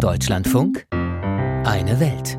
[0.00, 2.38] Deutschlandfunk Eine Welt.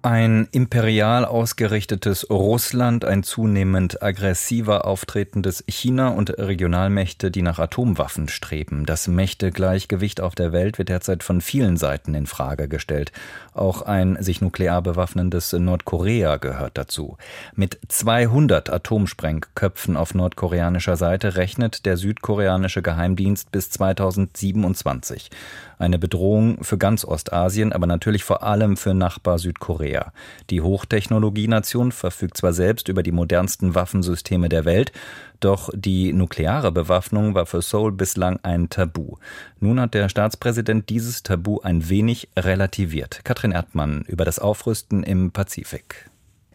[0.00, 8.84] Ein imperial ausgerichtetes Russland, ein zunehmend aggressiver auftretendes China und Regionalmächte, die nach Atomwaffen streben.
[8.84, 13.12] Das Mächtegleichgewicht auf der Welt wird derzeit von vielen Seiten in Frage gestellt.
[13.54, 17.16] Auch ein sich nuklear bewaffnendes Nordkorea gehört dazu.
[17.54, 25.30] Mit 200 Atomsprengköpfen auf nordkoreanischer Seite rechnet der südkoreanische Geheimdienst bis 2027.
[25.78, 30.12] Eine Bedrohung für ganz Ostasien, aber natürlich vor allem für Nachbar Südkorea.
[30.50, 34.92] Die Hochtechnologienation verfügt zwar selbst über die modernsten Waffensysteme der Welt,
[35.40, 39.16] doch die nukleare Bewaffnung war für Seoul bislang ein Tabu.
[39.60, 43.20] Nun hat der Staatspräsident dieses Tabu ein wenig relativiert.
[43.24, 46.10] Katrin Erdmann über das Aufrüsten im Pazifik.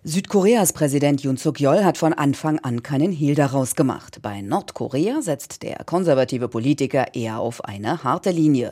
[0.06, 4.20] Südkoreas Präsident Yoon Suk-yeol hat von Anfang an keinen Hehl daraus gemacht.
[4.22, 8.72] Bei Nordkorea setzt der konservative Politiker eher auf eine harte Linie.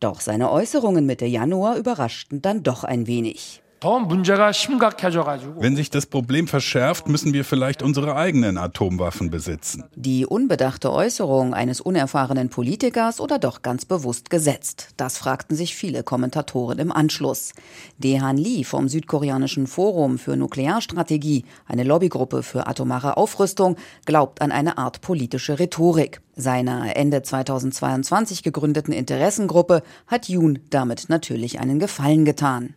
[0.00, 3.62] Doch seine Äußerungen Mitte Januar überraschten dann doch ein wenig.
[5.58, 9.84] Wenn sich das Problem verschärft, müssen wir vielleicht unsere eigenen Atomwaffen besitzen.
[9.94, 14.88] Die unbedachte Äußerung eines unerfahrenen Politikers oder doch ganz bewusst gesetzt?
[14.96, 17.52] Das fragten sich viele Kommentatoren im Anschluss.
[17.98, 24.78] Dehan Lee vom südkoreanischen Forum für Nuklearstrategie, eine Lobbygruppe für atomare Aufrüstung, glaubt an eine
[24.78, 26.22] Art politische Rhetorik.
[26.34, 32.74] Seiner Ende 2022 gegründeten Interessengruppe hat Yoon damit natürlich einen Gefallen getan.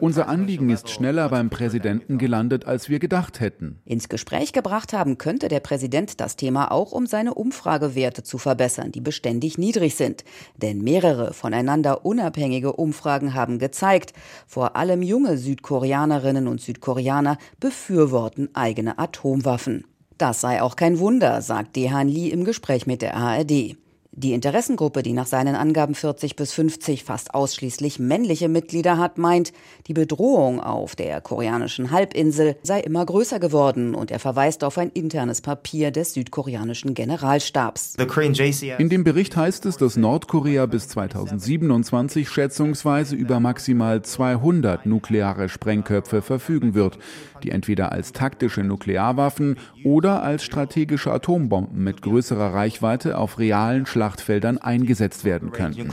[0.00, 3.78] Unser Anliegen ist schneller beim Präsidenten gelandet, als wir gedacht hätten.
[3.84, 8.90] Ins Gespräch gebracht haben könnte der Präsident das Thema auch, um seine Umfragewerte zu verbessern,
[8.90, 10.24] die beständig niedrig sind.
[10.56, 14.12] Denn mehrere voneinander unabhängige Umfragen haben gezeigt,
[14.48, 19.84] vor allem junge Südkoreanerinnen und Südkoreaner befürworten eigene Atomwaffen.
[20.18, 23.76] Das sei auch kein Wunder, sagt Dehan Lee im Gespräch mit der ARD.
[24.14, 29.54] Die Interessengruppe, die nach seinen Angaben 40 bis 50 fast ausschließlich männliche Mitglieder hat, meint,
[29.86, 34.90] die Bedrohung auf der koreanischen Halbinsel sei immer größer geworden und er verweist auf ein
[34.90, 37.94] internes Papier des südkoreanischen Generalstabs.
[37.96, 46.20] In dem Bericht heißt es, dass Nordkorea bis 2027 schätzungsweise über maximal 200 nukleare Sprengköpfe
[46.20, 46.98] verfügen wird,
[47.42, 54.01] die entweder als taktische Nuklearwaffen oder als strategische Atombomben mit größerer Reichweite auf realen Schlag
[54.02, 55.88] Schlachtfeldern eingesetzt werden könnten.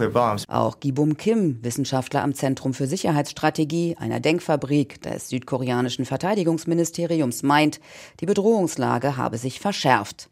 [0.47, 7.79] Auch Gibum Kim, Wissenschaftler am Zentrum für Sicherheitsstrategie einer Denkfabrik des südkoreanischen Verteidigungsministeriums, meint,
[8.19, 10.31] die Bedrohungslage habe sich verschärft.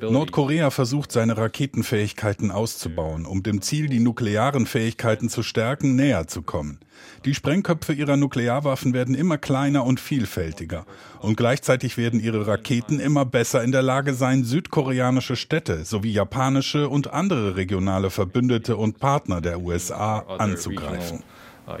[0.00, 6.42] Nordkorea versucht, seine Raketenfähigkeiten auszubauen, um dem Ziel, die nuklearen Fähigkeiten zu stärken, näher zu
[6.42, 6.78] kommen.
[7.24, 10.84] Die Sprengköpfe ihrer Nuklearwaffen werden immer kleiner und vielfältiger.
[11.20, 16.88] Und gleichzeitig werden ihre Raketen immer besser in der Lage sein, südkoreanische Städte sowie japanische
[16.88, 21.22] und andere regionale Verbündete und Partner der USA anzugreifen.
[21.66, 21.78] Uh,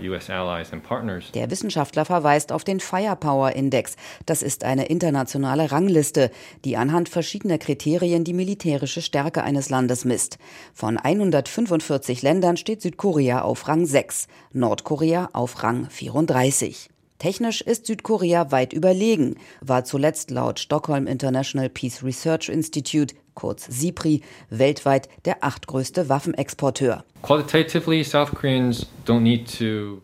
[1.34, 3.96] der Wissenschaftler verweist auf den Firepower Index.
[4.24, 6.30] Das ist eine internationale Rangliste,
[6.64, 10.38] die anhand verschiedener Kriterien die militärische Stärke eines Landes misst.
[10.72, 16.88] Von 145 Ländern steht Südkorea auf Rang 6, Nordkorea auf Rang 34.
[17.18, 24.22] Technisch ist Südkorea weit überlegen, war zuletzt laut Stockholm International Peace Research Institute kurz SIPRI,
[24.50, 27.04] weltweit der achtgrößte Waffenexporteur.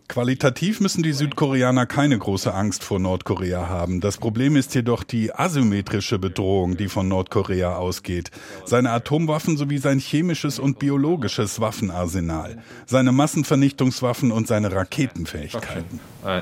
[0.07, 4.01] Qualitativ müssen die Südkoreaner keine große Angst vor Nordkorea haben.
[4.01, 8.31] Das Problem ist jedoch die asymmetrische Bedrohung, die von Nordkorea ausgeht.
[8.65, 15.99] Seine Atomwaffen sowie sein chemisches und biologisches Waffenarsenal, seine Massenvernichtungswaffen und seine Raketenfähigkeiten.
[16.23, 16.41] Uh,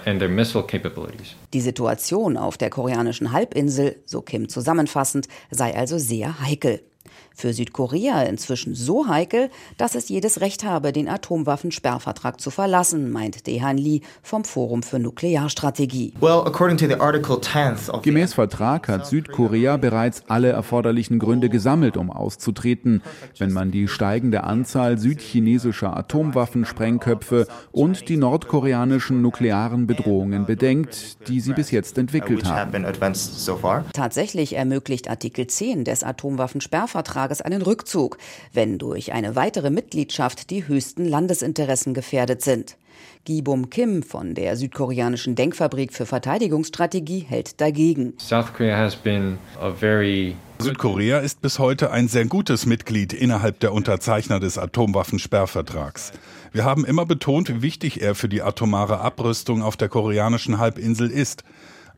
[1.54, 6.79] die Situation auf der koreanischen Halbinsel, so Kim zusammenfassend, sei also sehr heikel
[7.36, 13.48] für Südkorea inzwischen so heikel, dass es jedes Recht habe, den Atomwaffensperrvertrag zu verlassen, meint
[13.48, 16.14] Dehan Lee vom Forum für Nuklearstrategie.
[18.02, 23.02] Gemäß Vertrag hat Südkorea bereits alle erforderlichen Gründe gesammelt, um auszutreten,
[23.38, 31.54] wenn man die steigende Anzahl südchinesischer Atomwaffensprengköpfe und die nordkoreanischen nuklearen Bedrohungen bedenkt, die sie
[31.54, 32.86] bis jetzt entwickelt haben.
[33.94, 38.18] Tatsächlich ermöglicht Artikel 10 des Atomwaffensperrvertrags Tages einen Rückzug,
[38.54, 42.78] wenn durch eine weitere Mitgliedschaft die höchsten Landesinteressen gefährdet sind.
[43.26, 48.14] Gibum Kim von der südkoreanischen Denkfabrik für Verteidigungsstrategie hält dagegen.
[50.60, 56.12] Südkorea ist bis heute ein sehr gutes Mitglied innerhalb der Unterzeichner des Atomwaffensperrvertrags.
[56.52, 61.10] Wir haben immer betont, wie wichtig er für die atomare Abrüstung auf der koreanischen Halbinsel
[61.10, 61.44] ist.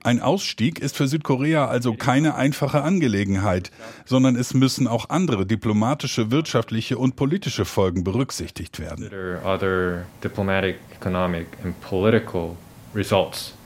[0.04, 3.70] Ein Ausstieg ist für Südkorea also keine einfache Angelegenheit,
[4.06, 9.10] sondern es müssen auch andere diplomatische, wirtschaftliche und politische Folgen berücksichtigt werden.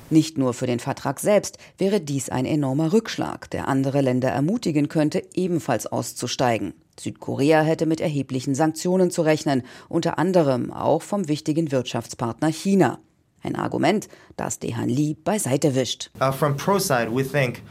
[0.10, 4.90] Nicht nur für den Vertrag selbst wäre dies ein enormer Rückschlag, der andere Länder ermutigen
[4.90, 6.74] könnte, ebenfalls auszusteigen.
[7.00, 13.00] Südkorea hätte mit erheblichen Sanktionen zu rechnen, unter anderem auch vom wichtigen Wirtschaftspartner China.
[13.46, 14.08] Ein Argument,
[14.38, 16.10] das Dehan Lee beiseite wischt.
[16.20, 16.32] Uh,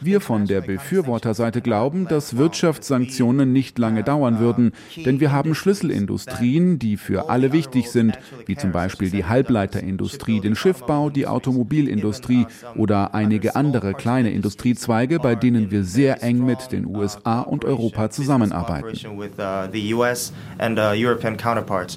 [0.01, 4.71] Wir von der Befürworterseite glauben, dass Wirtschaftssanktionen nicht lange dauern würden,
[5.05, 8.17] denn wir haben Schlüsselindustrien, die für alle wichtig sind,
[8.47, 15.35] wie zum Beispiel die Halbleiterindustrie, den Schiffbau, die Automobilindustrie oder einige andere kleine Industriezweige, bei
[15.35, 18.97] denen wir sehr eng mit den USA und Europa zusammenarbeiten.
[19.07, 19.69] Uh, uh,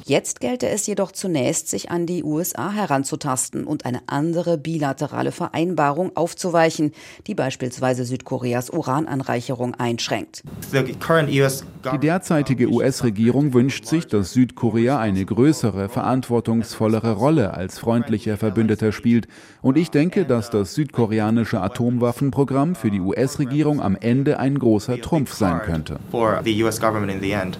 [0.05, 6.15] Jetzt gelte es jedoch zunächst, sich an die USA heranzutasten und eine andere bilaterale Vereinbarung
[6.15, 6.91] aufzuweichen,
[7.27, 10.43] die beispielsweise Südkoreas Urananreicherung einschränkt.
[10.73, 19.27] Die derzeitige US-Regierung wünscht sich, dass Südkorea eine größere, verantwortungsvollere Rolle als freundlicher Verbündeter spielt.
[19.61, 25.33] Und ich denke, dass das südkoreanische Atomwaffenprogramm für die US-Regierung am Ende ein großer Trumpf
[25.33, 25.99] sein könnte.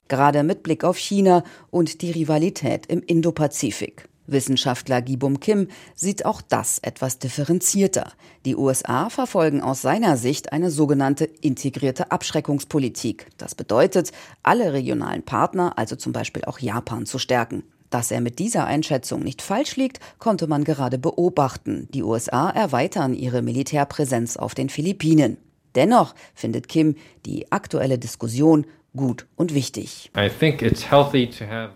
[0.08, 4.08] Gerade mit Blick auf China und die Rivalität im Indopazifik.
[4.28, 8.12] Wissenschaftler Gibum Kim sieht auch das etwas differenzierter.
[8.46, 13.28] Die USA verfolgen aus seiner Sicht eine sogenannte integrierte Abschreckungspolitik.
[13.38, 14.12] Das bedeutet,
[14.44, 17.64] alle regionalen Partner, also zum Beispiel auch Japan, zu stärken.
[17.90, 21.88] Dass er mit dieser Einschätzung nicht falsch liegt, konnte man gerade beobachten.
[21.94, 25.38] Die USA erweitern ihre Militärpräsenz auf den Philippinen.
[25.76, 26.96] Dennoch findet Kim
[27.26, 28.66] die aktuelle Diskussion
[28.98, 30.12] gut und wichtig.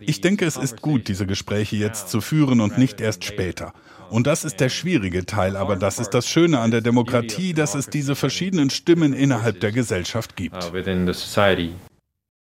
[0.02, 3.74] Ich denke, es ist gut, diese Gespräche jetzt zu führen und nicht erst später.
[4.10, 7.76] Und das ist der schwierige Teil, aber das ist das Schöne an der Demokratie, dass
[7.76, 10.72] es diese verschiedenen Stimmen innerhalb der Gesellschaft gibt.